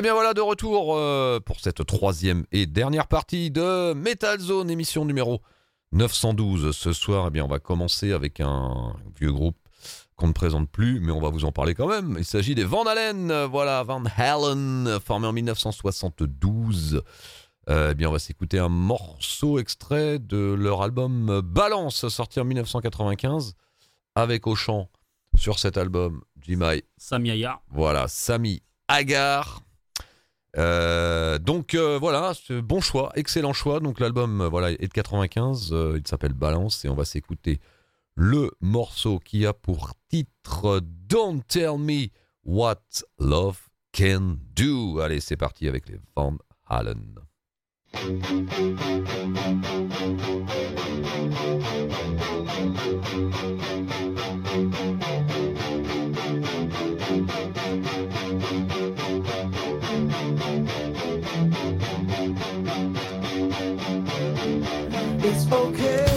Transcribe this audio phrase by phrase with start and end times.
[0.00, 4.70] Et bien voilà, de retour euh, pour cette troisième et dernière partie de Metal Zone,
[4.70, 5.42] émission numéro
[5.92, 6.74] 912.
[6.74, 9.58] Ce soir, eh bien, on va commencer avec un vieux groupe
[10.16, 12.14] qu'on ne présente plus, mais on va vous en parler quand même.
[12.16, 13.44] Il s'agit des Van Halen.
[13.44, 17.02] Voilà, Van Halen, formé en 1972.
[17.68, 22.46] Euh, eh bien, on va s'écouter un morceau extrait de leur album Balance, sorti en
[22.46, 23.52] 1995,
[24.14, 24.88] avec au chant
[25.36, 26.84] sur cet album Jimmy.
[26.96, 27.60] Sami Agar.
[27.68, 29.60] Voilà, Sami Agar.
[30.56, 32.32] Euh, donc euh, voilà,
[32.62, 33.80] bon choix, excellent choix.
[33.80, 37.60] Donc l'album euh, voilà est de 95, il s'appelle Balance et on va s'écouter
[38.16, 42.08] le morceau qui a pour titre Don't Tell Me
[42.44, 42.82] What
[43.18, 43.60] Love
[43.96, 45.00] Can Do.
[45.00, 47.14] Allez, c'est parti avec les Van Halen.
[65.52, 66.09] okay.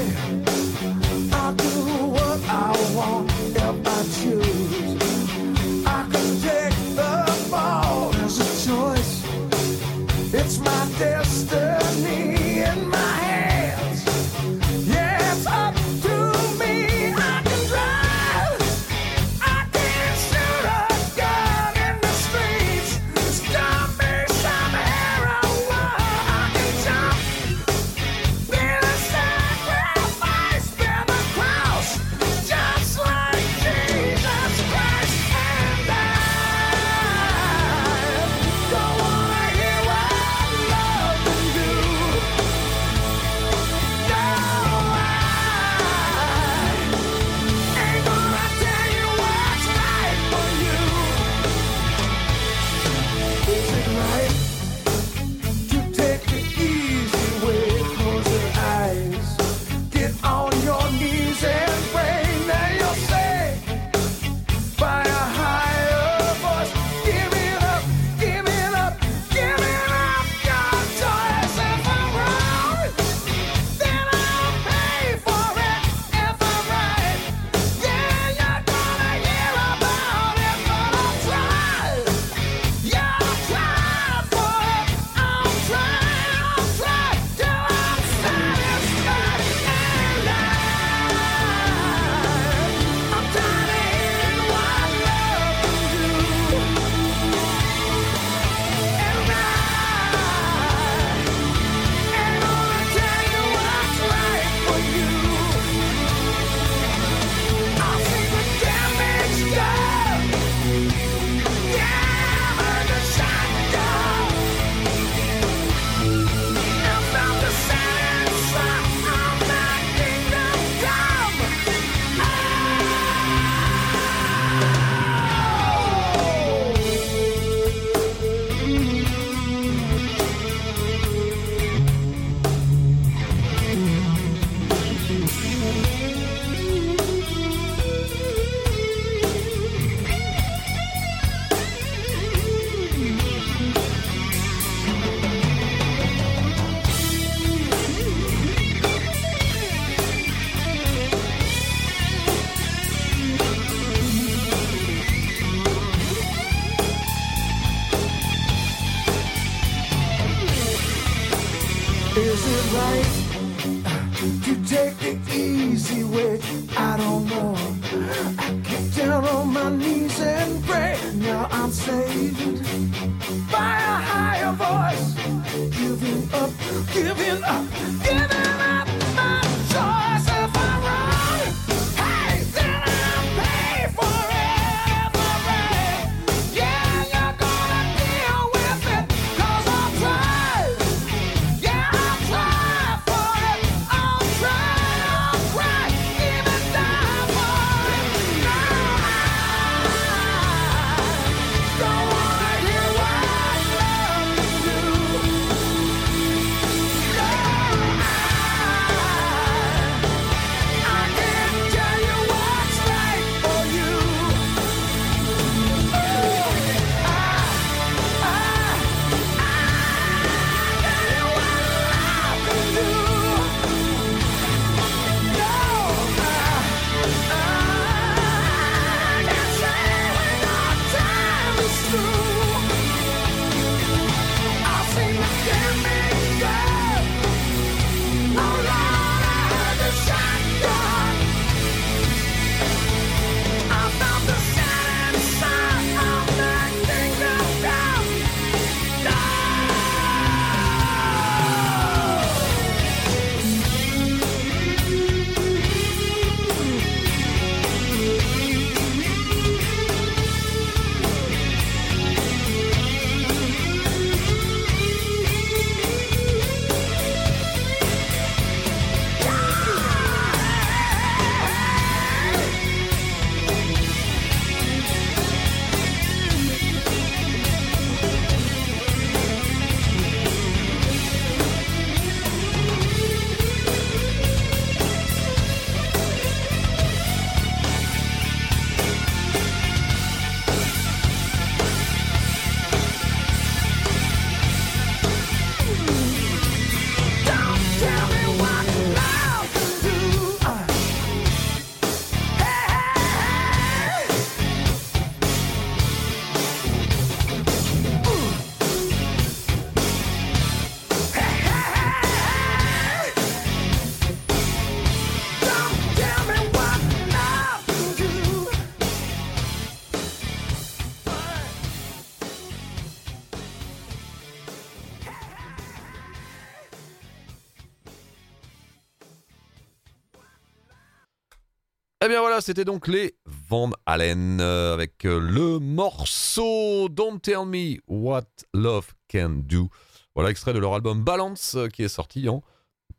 [332.05, 337.45] Eh bien voilà, c'était donc les Van Halen euh, avec euh, le morceau Don't Tell
[337.45, 339.69] Me What Love Can Do.
[340.13, 342.43] Voilà, extrait de leur album Balance euh, qui est sorti en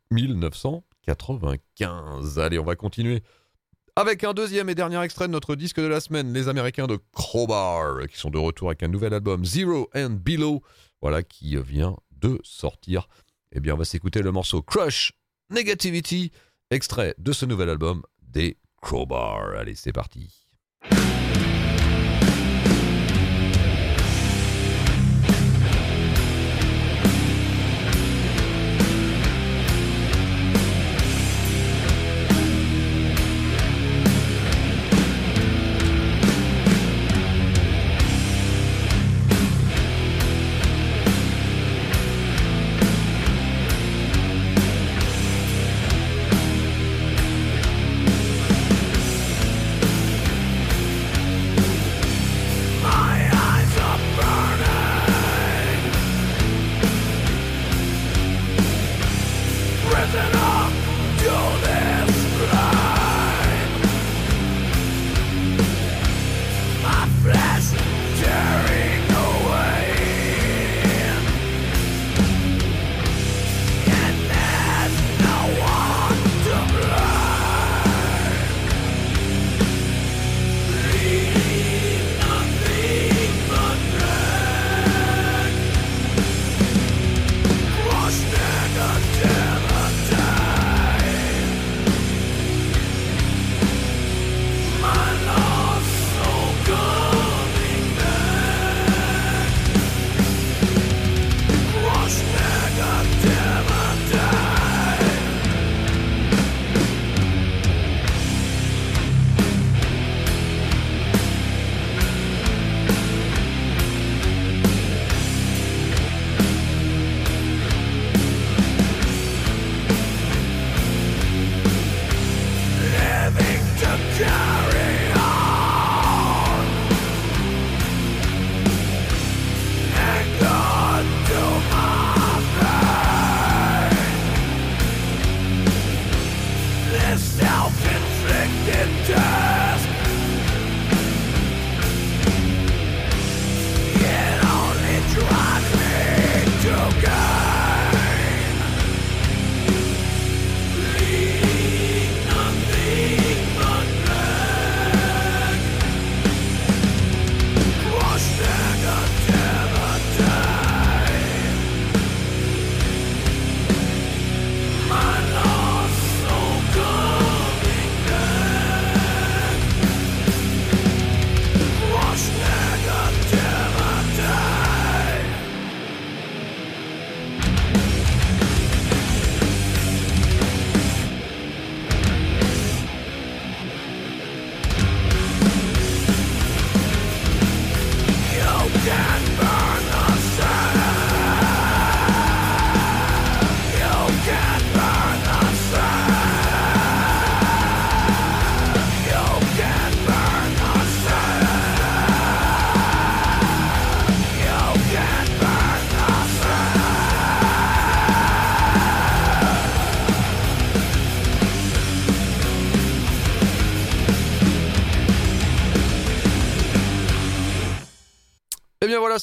[0.09, 2.39] 1995.
[2.39, 3.21] Allez, on va continuer
[3.95, 6.97] avec un deuxième et dernier extrait de notre disque de la semaine, les Américains de
[7.11, 10.63] Crowbar, qui sont de retour avec un nouvel album Zero and Below,
[11.03, 13.07] voilà, qui vient de sortir.
[13.51, 15.11] Eh bien, on va s'écouter le morceau Crush
[15.51, 16.31] Negativity,
[16.71, 19.55] extrait de ce nouvel album des Crowbar.
[19.57, 20.45] Allez, c'est parti.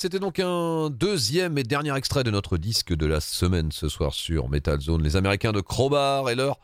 [0.02, 4.14] C'était donc un deuxième et dernier extrait de notre disque de la semaine ce soir
[4.14, 5.00] sur Metal Zone.
[5.00, 6.58] Les Américains de Crowbar et leur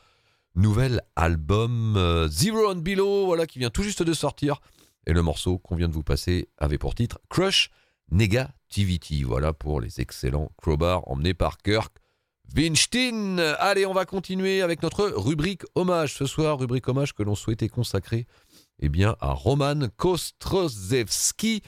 [0.56, 4.60] nouvel album euh, Zero and Below, voilà, qui vient tout juste de sortir.
[5.06, 7.70] Et le morceau qu'on vient de vous passer avait pour titre Crush
[8.10, 9.22] Negativity.
[9.22, 11.96] Voilà pour les excellents Crowbar emmenés par Kirk
[12.56, 13.38] Winstein.
[13.60, 17.68] Allez, on va continuer avec notre rubrique hommage ce soir, rubrique hommage que l'on souhaitait
[17.68, 18.26] consacrer
[18.80, 21.62] eh bien, à Roman Kostrozewski.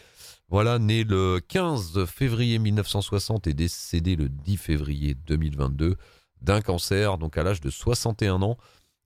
[0.51, 5.95] Voilà, né le 15 février 1960 et décédé le 10 février 2022
[6.43, 8.59] d'un cancer, donc à l'âge de 61 ans.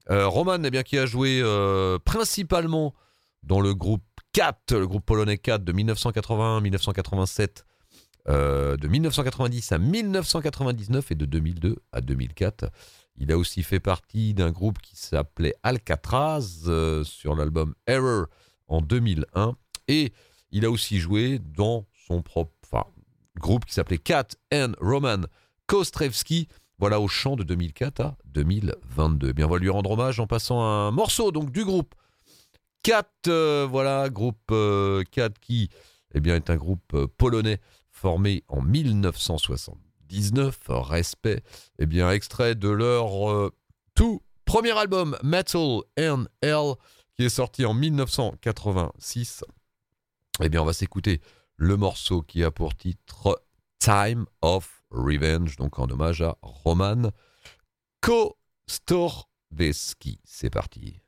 [0.09, 2.95] Euh, Roman, eh bien, qui a joué euh, principalement
[3.43, 4.01] dans le groupe
[4.33, 7.63] 4, le groupe polonais 4 de 1981-1987,
[8.27, 12.71] euh, de 1990 à 1999 et de 2002 à 2004.
[13.17, 18.25] Il a aussi fait partie d'un groupe qui s'appelait Alcatraz sur l'album Error
[18.67, 19.55] en 2001
[19.87, 20.11] et
[20.55, 22.55] il a aussi joué dans son propre
[23.37, 25.23] groupe qui s'appelait Cat and Roman
[25.67, 26.47] Kostrevski.
[26.79, 29.29] Voilà au chant de 2004 à 2022.
[29.29, 31.93] Eh bien, on va lui rendre hommage en passant un morceau donc du groupe
[32.83, 35.69] Cat, euh, voilà, groupe euh, Cat qui
[36.13, 37.59] eh bien, est un groupe euh, polonais
[37.91, 41.43] formé en 1979, respect,
[41.79, 43.51] eh bien, extrait de leur euh,
[43.93, 46.75] tout premier album Metal and Hell
[47.17, 49.43] qui est sorti en 1986.
[50.41, 51.21] Eh bien, on va s'écouter
[51.55, 53.41] le morceau qui a pour titre
[53.79, 57.11] Time of Revenge, donc en hommage à Roman
[58.01, 60.19] Kostorveski.
[60.25, 60.99] C'est parti.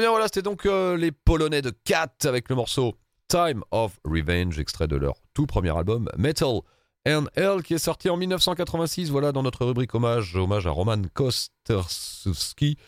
[0.00, 2.96] Bien voilà, c'était donc euh, les Polonais de Cat avec le morceau
[3.28, 6.60] Time of Revenge, extrait de leur tout premier album Metal
[7.06, 9.10] and Hell qui est sorti en 1986.
[9.10, 12.78] Voilà dans notre rubrique hommage, hommage à Roman Kosterski.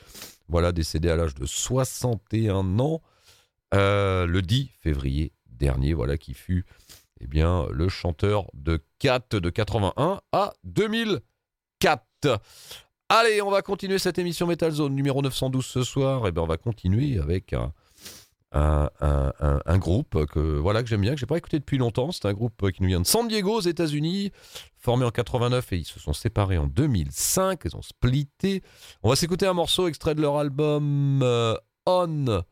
[0.49, 3.03] Voilà, décédé à l'âge de 61 ans
[3.75, 5.93] euh, le 10 février dernier.
[5.93, 6.65] Voilà qui fut
[7.21, 12.41] eh bien, le chanteur de Cat de 81 à 2004.
[13.15, 16.25] Allez, on va continuer cette émission Metal Zone numéro 912 ce soir.
[16.25, 17.55] Et eh bien, on va continuer avec
[18.53, 22.11] un, groupe que voilà que j'aime bien, que j'ai pas écouté depuis longtemps.
[22.11, 24.33] C'est un groupe qui nous vient de San Diego, aux États-Unis,
[24.79, 27.61] formé en 89 et ils se sont séparés en 2005.
[27.67, 28.63] Ils ont splitté.
[29.03, 32.43] On va s'écouter un morceau extrait de leur album euh, On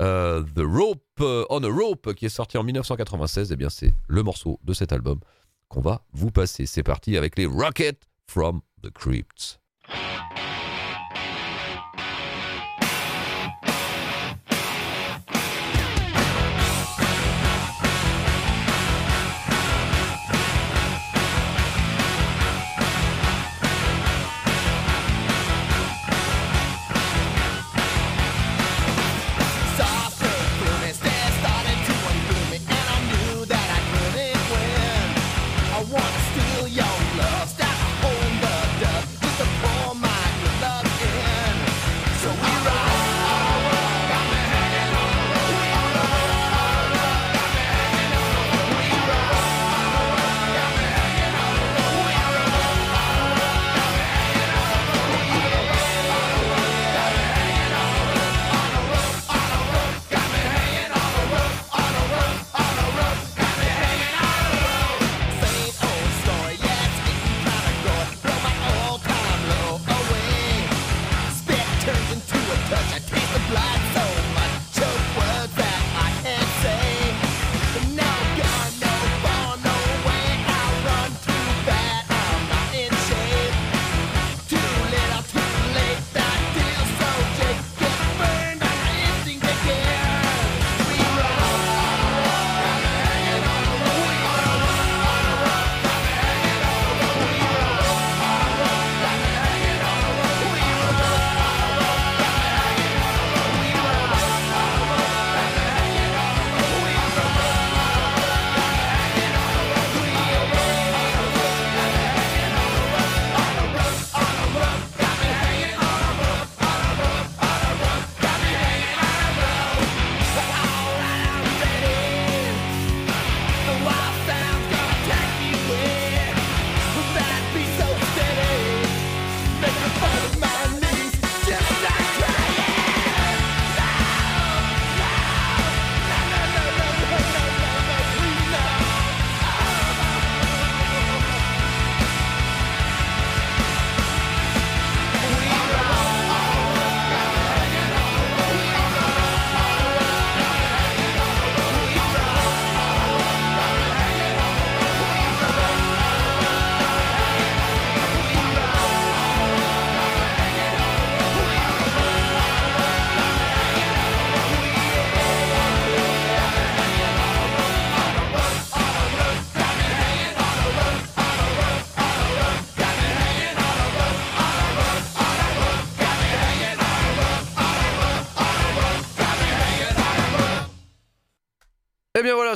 [0.00, 3.50] euh, the Rope, euh, On a Rope, qui est sorti en 1996.
[3.50, 5.18] Et eh bien, c'est le morceau de cet album
[5.66, 6.64] qu'on va vous passer.
[6.66, 9.58] C'est parti avec les Rockets from the Crypts.
[9.88, 10.45] Thank you.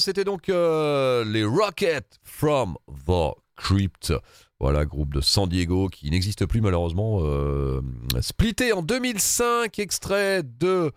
[0.01, 4.13] C'était donc euh, les Rockets from the Crypt.
[4.59, 7.21] Voilà, groupe de San Diego qui n'existe plus malheureusement.
[7.23, 7.81] Euh,
[8.21, 10.93] splitté en 2005, extrait de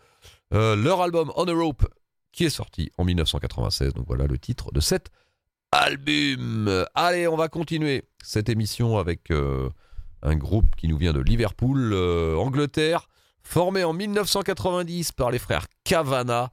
[0.53, 1.85] euh, leur album On a Rope
[2.31, 3.93] qui est sorti en 1996.
[3.93, 5.11] Donc voilà le titre de cet
[5.71, 6.85] album.
[6.95, 13.07] Allez, on va continuer cette émission avec un groupe qui nous vient de Liverpool, Angleterre,
[13.43, 16.51] formé en 1990 par les frères Cavana.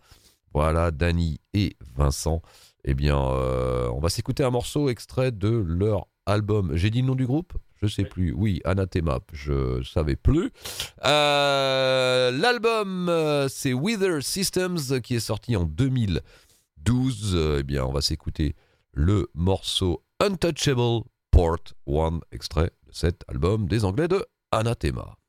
[0.52, 2.42] Voilà, Danny et Vincent.
[2.84, 6.74] Eh bien, euh, on va s'écouter un morceau extrait de leur album.
[6.74, 7.52] J'ai dit le nom du groupe?
[7.82, 8.32] Je sais plus.
[8.32, 10.50] Oui, Anathema, je savais plus.
[11.04, 17.38] Euh, l'album, euh, c'est Wither Systems qui est sorti en 2012.
[17.58, 18.54] Eh bien, on va s'écouter
[18.92, 25.19] le morceau Untouchable Port 1, extrait de cet album des Anglais de Anathema.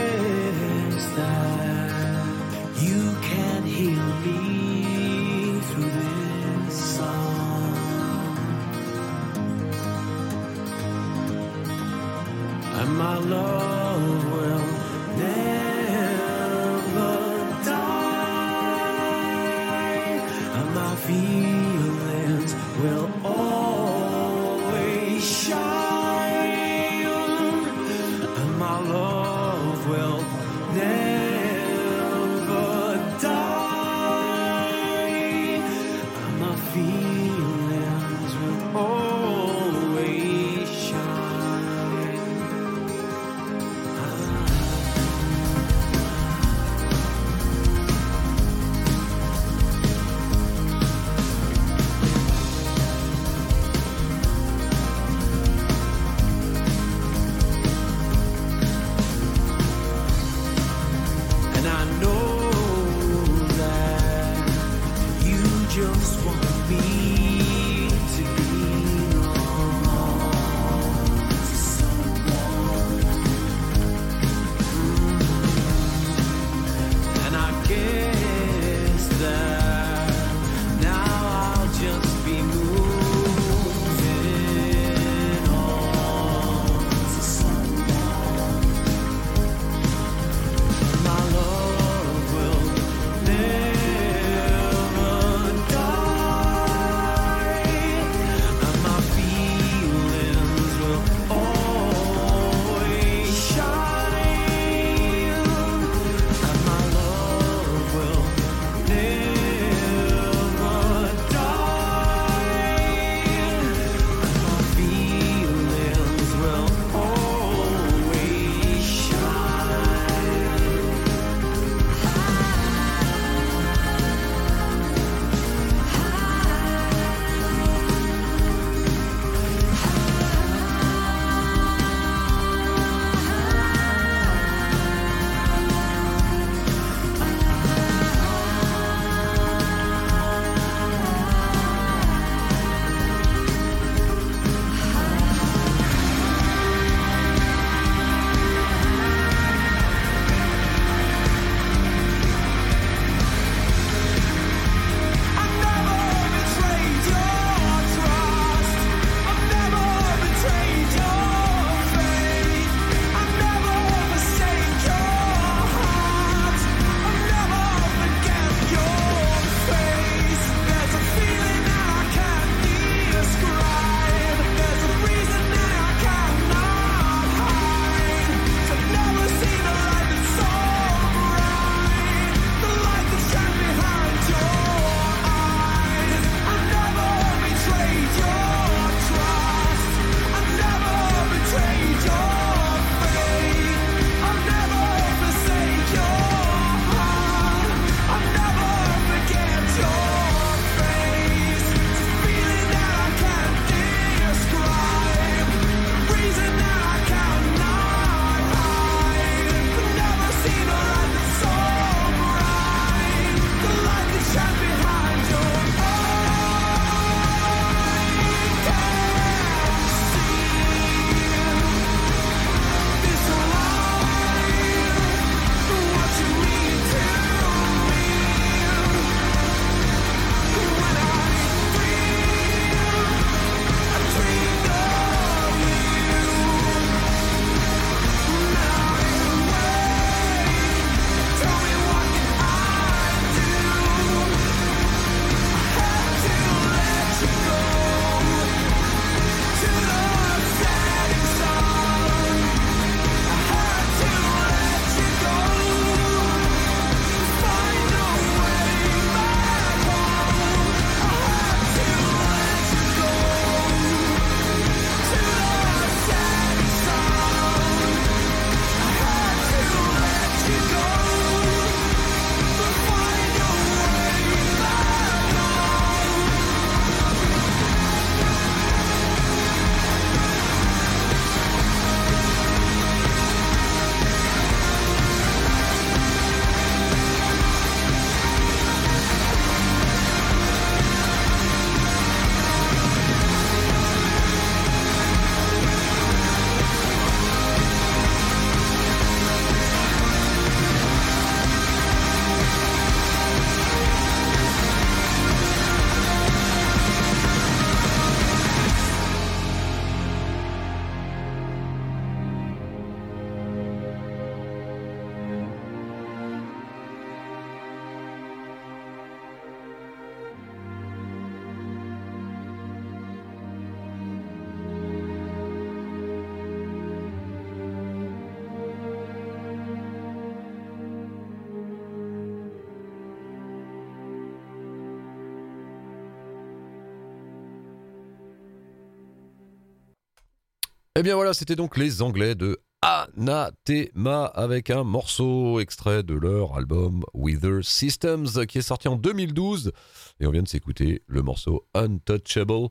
[341.00, 346.58] Eh bien voilà, c'était donc les Anglais de Anathema avec un morceau extrait de leur
[346.58, 349.72] album Wither Systems qui est sorti en 2012
[350.20, 352.68] et on vient de s'écouter le morceau Untouchable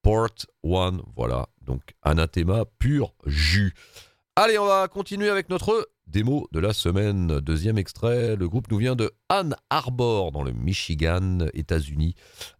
[0.00, 0.28] Port
[0.62, 0.98] 1.
[1.16, 3.74] Voilà, donc Anathema pur jus.
[4.36, 7.40] Allez, on va continuer avec notre démo de la semaine.
[7.40, 12.14] Deuxième extrait, le groupe nous vient de Ann Arbor dans le Michigan, États-Unis.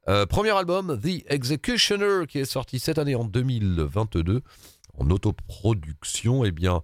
[0.08, 4.42] Euh, premier album, The Executioner, qui est sorti cette année en 2022
[4.98, 6.44] en autoproduction.
[6.44, 6.82] Eh bien,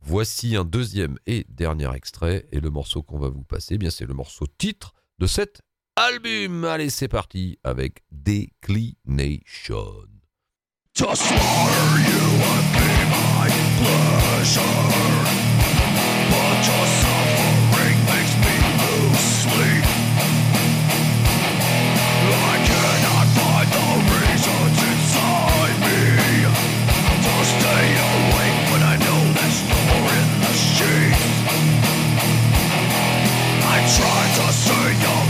[0.00, 2.46] voici un deuxième et dernier extrait.
[2.52, 5.62] Et le morceau qu'on va vous passer, eh bien, c'est le morceau titre de cet
[5.96, 6.64] album.
[6.64, 10.06] Allez, c'est parti avec Declination.
[10.94, 13.48] To slaughter you would be my
[13.80, 14.62] pleasure,
[16.30, 18.54] but your suffering makes me.
[34.84, 35.23] To see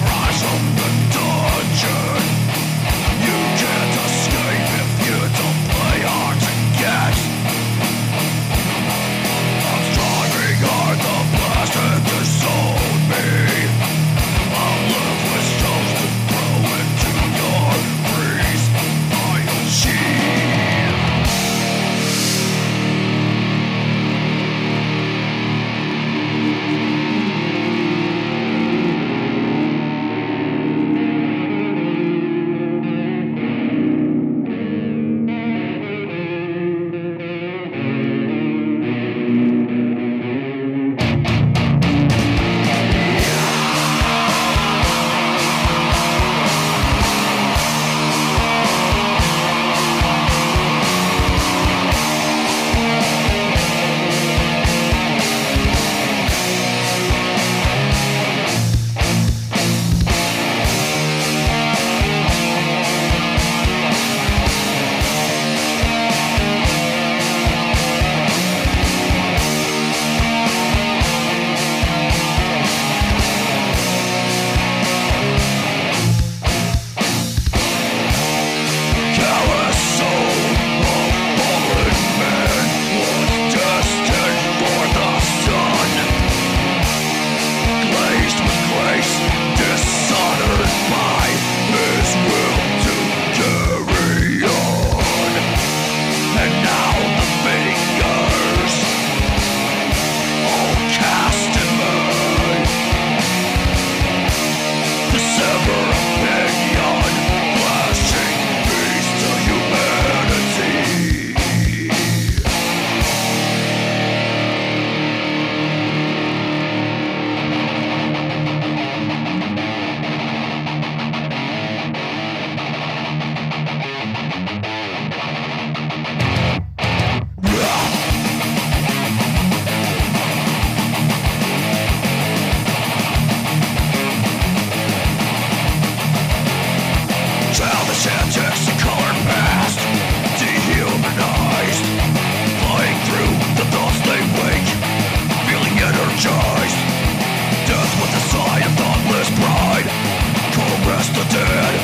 [151.04, 151.74] Rest the dead.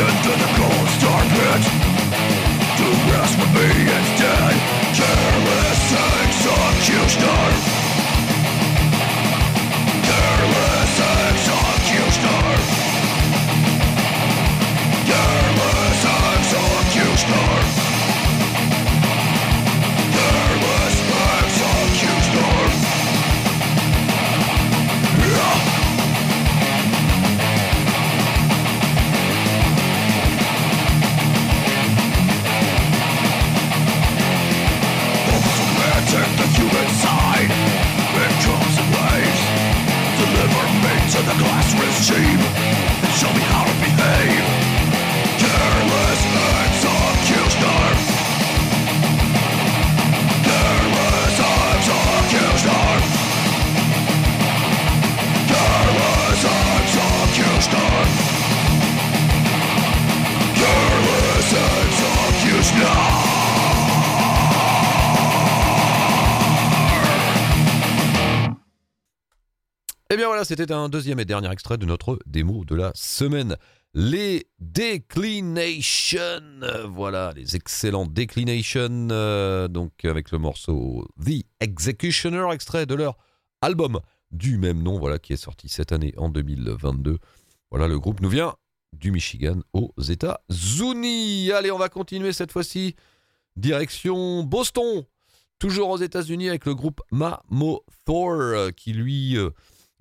[0.00, 1.62] Into the cold star pit.
[2.78, 4.54] To rest with me instead
[4.96, 7.44] Careless executioner.
[10.08, 10.96] Careless
[11.28, 12.48] executioner.
[15.04, 17.83] Careless executioner
[70.44, 73.56] c'était un deuxième et dernier extrait de notre démo de la semaine.
[73.94, 76.20] les Declination.
[76.88, 79.08] Voilà, les excellents Declination.
[79.10, 83.16] euh, donc avec le morceau The Executioner, extrait de leur
[83.60, 87.18] album du même nom, voilà, qui est sorti cette année en 2022.
[87.70, 88.54] Voilà, le groupe nous vient
[88.92, 91.52] du Michigan aux États-Unis.
[91.52, 92.96] Allez, on va continuer cette fois-ci.
[93.56, 95.04] Direction Boston.
[95.58, 99.50] Toujours aux États-Unis avec le groupe Mamo Thor euh, qui lui euh,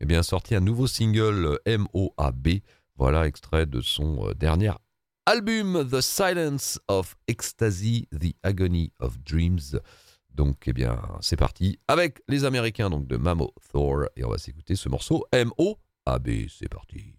[0.03, 2.59] eh bien, sorti un nouveau single euh, M-O-A-B.
[2.97, 4.73] Voilà, extrait de son euh, dernier
[5.25, 9.79] album The Silence of Ecstasy, The Agony of Dreams.
[10.35, 14.37] Donc, eh bien, c'est parti avec les Américains donc de Mamo Thor et on va
[14.37, 16.29] s'écouter ce morceau M-O-A-B.
[16.49, 17.15] C'est parti.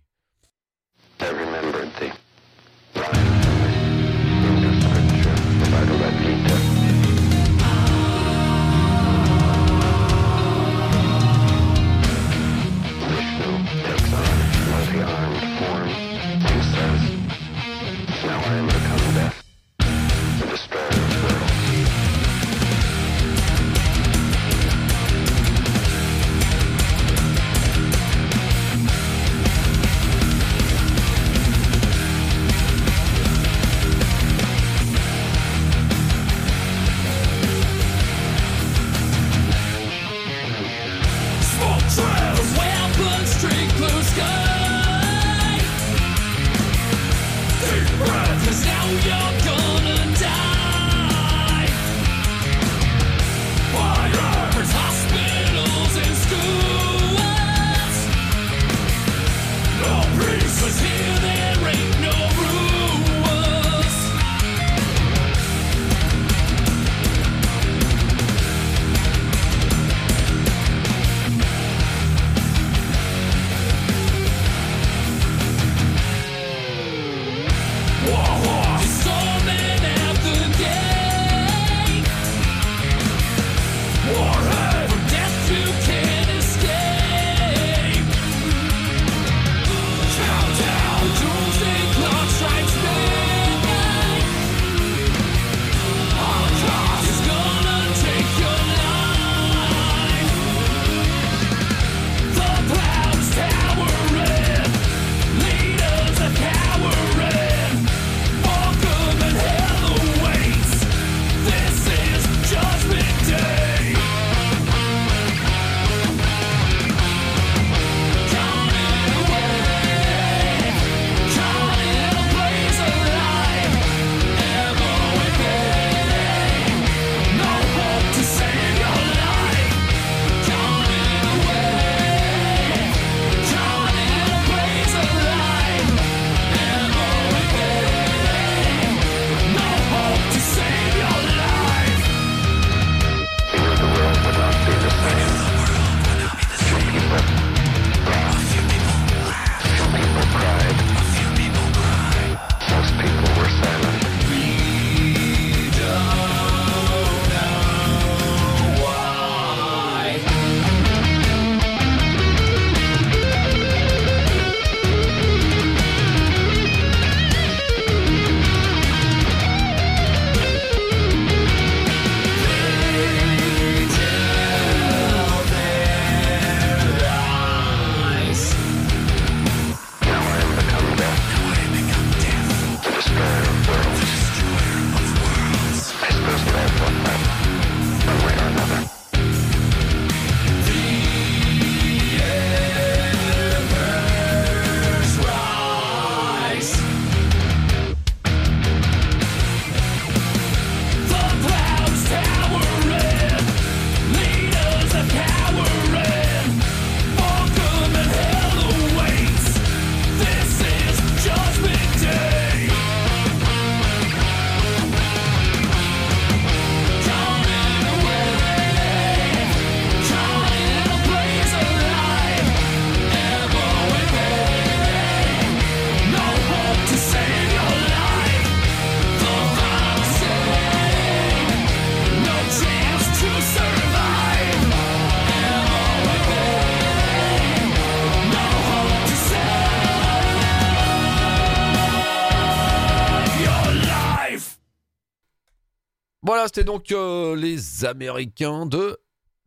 [246.55, 248.97] C'était donc euh, les Américains de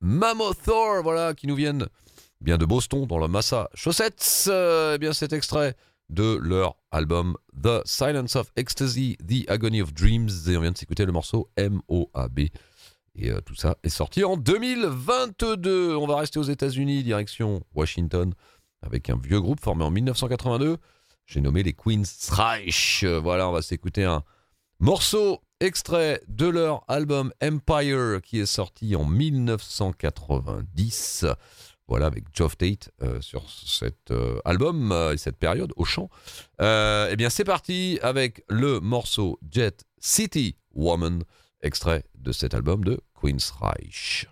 [0.01, 1.87] Mammothor, voilà, qui nous viennent
[2.41, 4.47] bien de Boston, dans le Massachusetts.
[4.49, 5.77] Euh, eh bien, cet extrait
[6.09, 10.27] de leur album The Silence of Ecstasy, The Agony of Dreams.
[10.49, 12.39] Et on vient de s'écouter le morceau MOAB.
[13.15, 15.95] Et euh, tout ça est sorti en 2022.
[15.95, 18.33] On va rester aux États-Unis, direction Washington,
[18.81, 20.75] avec un vieux groupe formé en 1982.
[21.25, 23.05] J'ai nommé les Queen's Reich.
[23.05, 24.23] Euh, Voilà, on va s'écouter un
[24.79, 31.25] morceau extrait de leur album Empire qui est sorti en 1990.
[31.87, 36.09] Voilà, avec Geoff Tate euh, sur cet euh, album euh, et cette période au chant.
[36.59, 41.23] Eh bien, c'est parti avec le morceau Jet City Woman,
[41.61, 44.27] extrait de cet album de Queen's Reich.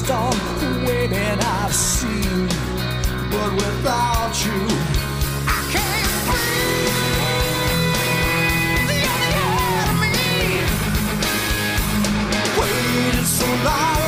[0.00, 0.30] Lost on
[0.60, 0.70] the
[1.08, 2.46] that I've seen,
[3.30, 4.68] but without you,
[5.46, 6.96] I can't breathe.
[8.86, 9.00] The
[10.00, 10.14] me,
[13.24, 13.99] so long,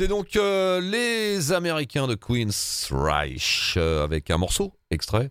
[0.00, 5.30] c'était donc euh, les Américains de Queen's Reich euh, avec un morceau extrait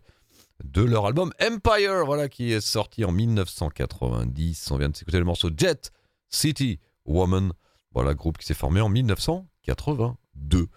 [0.64, 4.70] de leur album Empire, voilà, qui est sorti en 1990.
[4.70, 5.92] On vient de s'écouter le morceau Jet
[6.30, 7.52] City Woman,
[7.96, 10.68] voilà, groupe qui s'est formé en 1982.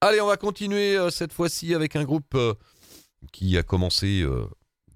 [0.00, 2.34] Allez, on va continuer euh, cette fois-ci avec un groupe
[3.32, 4.26] qui a commencé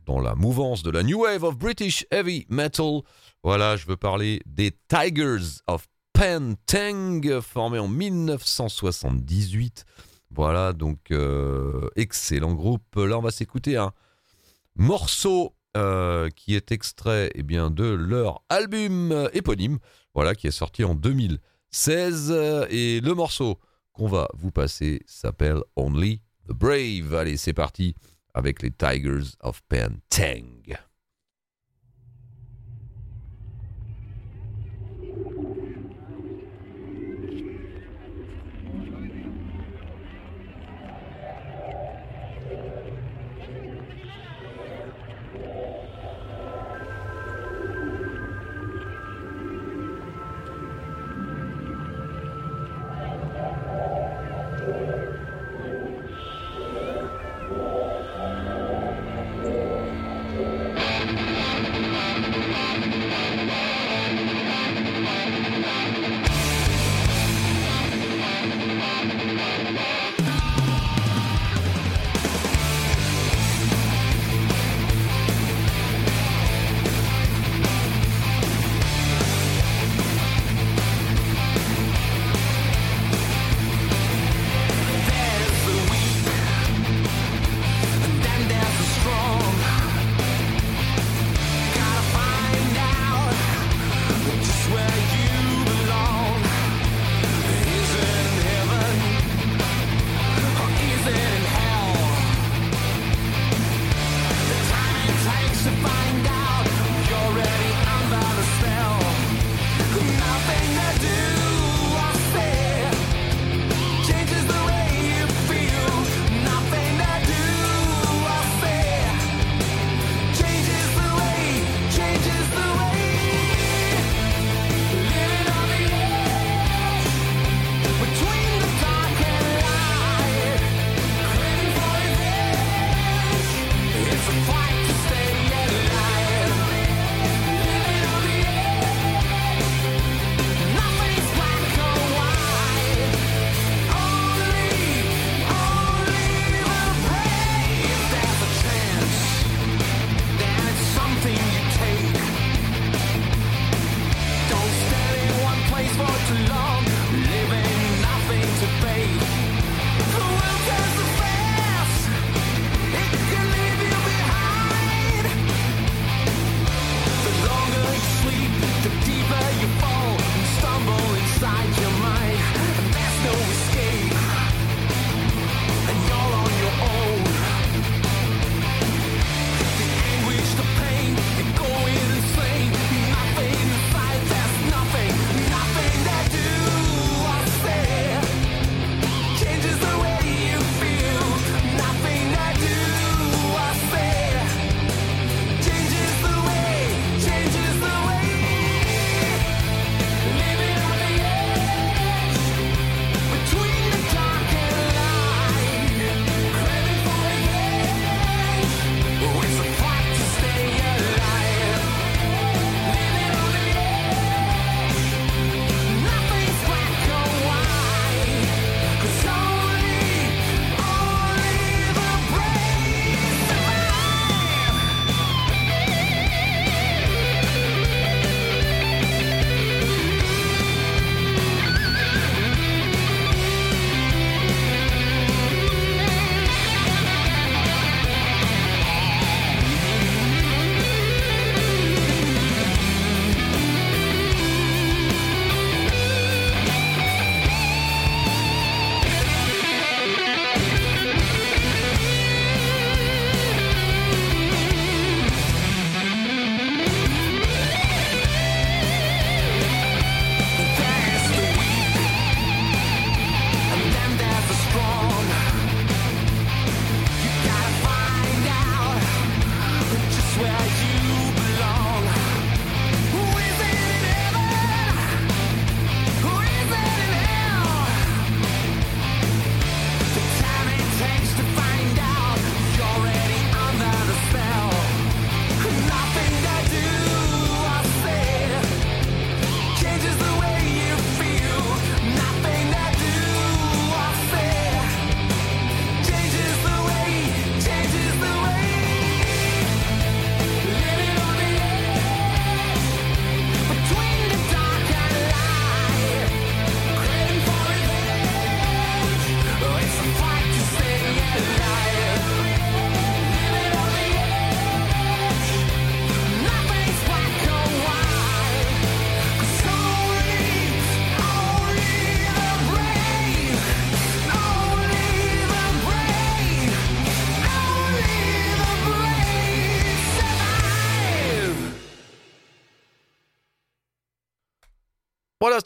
[0.07, 3.03] dans la mouvance de la New Wave of British Heavy Metal.
[3.43, 5.87] Voilà, je veux parler des Tigers of
[6.17, 9.85] Pentang, formés en 1978.
[10.31, 12.97] Voilà, donc euh, excellent groupe.
[12.97, 13.93] Là, on va s'écouter un
[14.77, 19.79] morceau euh, qui est extrait eh de leur album éponyme,
[20.15, 22.31] voilà, qui est sorti en 2016.
[22.31, 23.61] euh, Et le morceau
[23.93, 27.15] qu'on va vous passer s'appelle Only the Brave.
[27.15, 27.95] Allez, c'est parti
[28.33, 30.79] avec les Tigers of Pentang.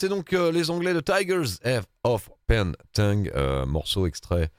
[0.01, 4.51] C'était donc euh, les Anglais de Tigers F of Pentang, euh, morceau extrait,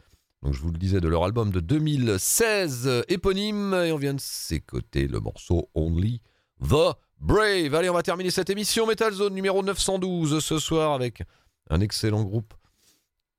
[0.44, 4.14] donc je vous le disais, de leur album de 2016 euh, éponyme, et on vient
[4.14, 6.22] de s'écouter le morceau Only
[6.62, 7.74] the Brave.
[7.74, 11.24] Allez, on va terminer cette émission Metal Zone numéro 912 ce soir avec
[11.72, 12.54] un excellent groupe,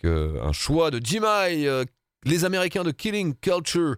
[0.03, 1.85] un choix de Jimai, euh,
[2.25, 3.95] les Américains de Killing Culture,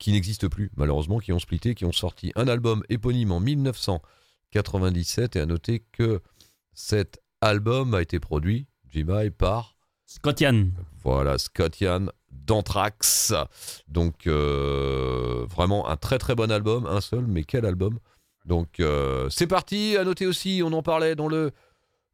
[0.00, 5.36] qui n'existent plus malheureusement, qui ont splitté, qui ont sorti un album éponyme en 1997,
[5.36, 6.20] et à noter que
[6.74, 10.68] cet album a été produit, Jimai, par Scotian.
[11.02, 13.32] voilà, Scott Yann d'Anthrax.
[13.88, 17.98] Donc, euh, vraiment un très très bon album, un seul, mais quel album.
[18.44, 19.96] Donc, euh, c'est parti.
[19.96, 21.52] À noter aussi, on en parlait dans le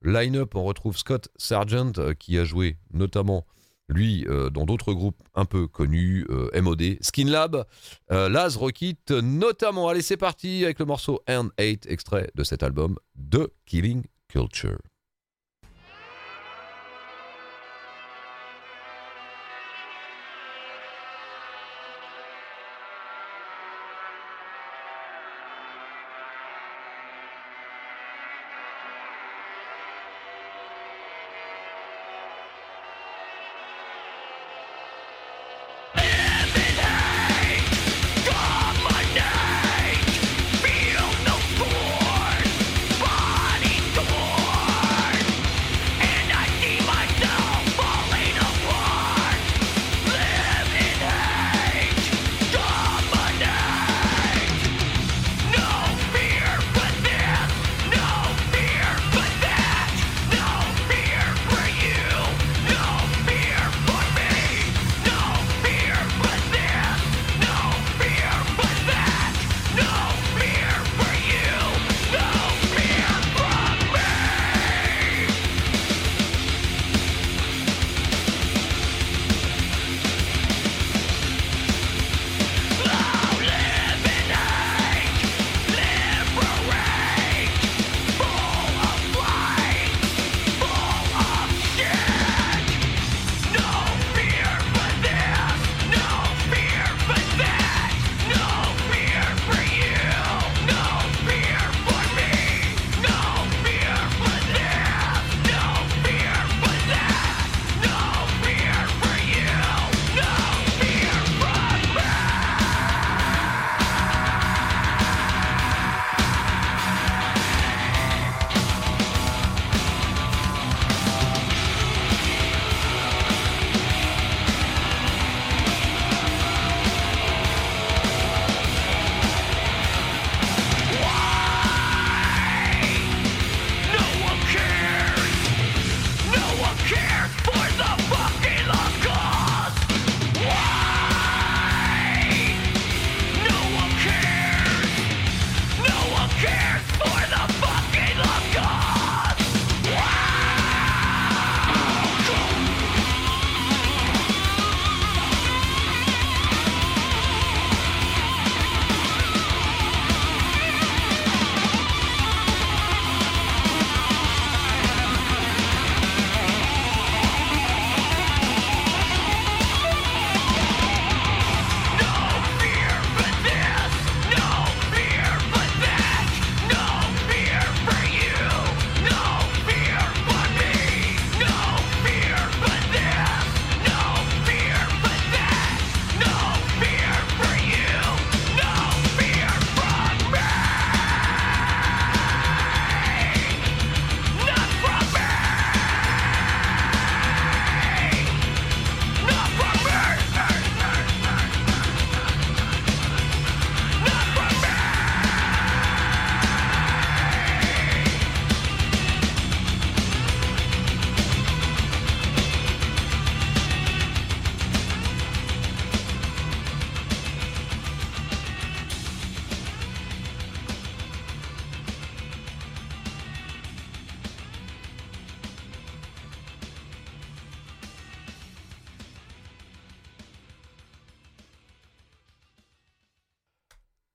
[0.03, 3.47] line-up, on retrouve Scott Sargent euh, qui a joué notamment,
[3.89, 7.65] lui, euh, dans d'autres groupes un peu connus, euh, MOD, Skinlab,
[8.11, 9.89] euh, Laz Rockit notamment.
[9.89, 14.79] Allez, c'est parti avec le morceau Earn 8, extrait de cet album de Killing Culture.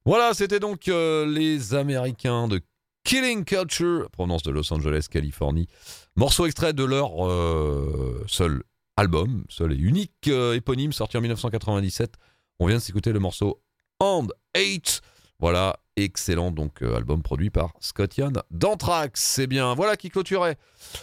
[0.08, 2.62] Voilà, c'était donc euh, les Américains de
[3.04, 5.68] Killing Culture, provenance de Los Angeles, Californie.
[6.16, 8.64] Morceau extrait de leur euh, seul
[8.96, 12.14] album, seul et unique euh, éponyme, sorti en 1997.
[12.60, 13.62] On vient de s'écouter le morceau
[14.00, 15.02] And 8.
[15.40, 19.22] Voilà, excellent donc album produit par Scott Yann d'Anthrax.
[19.22, 20.58] C'est bien, voilà qui clôturait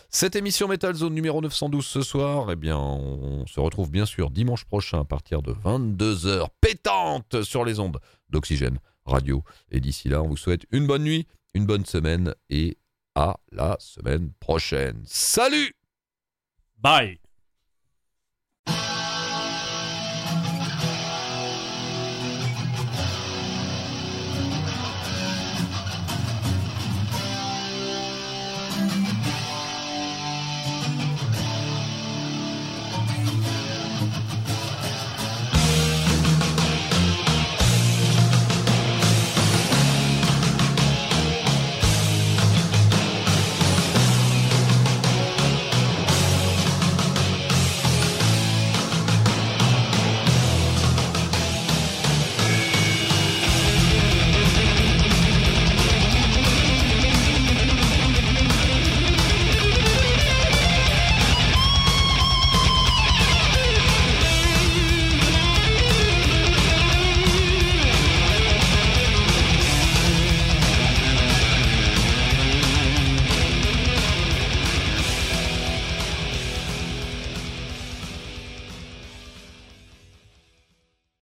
[0.09, 2.51] cette émission Metal Zone numéro 912 ce soir.
[2.51, 7.67] Eh bien, on se retrouve bien sûr dimanche prochain à partir de 22h pétante sur
[7.67, 8.01] les ondes
[8.31, 8.79] d'Oxygène
[9.71, 12.79] Et d'ici là, on vous souhaite une bonne nuit, une bonne semaine et
[13.15, 15.03] à la semaine prochaine.
[15.07, 15.75] Salut!
[16.79, 17.24] Bye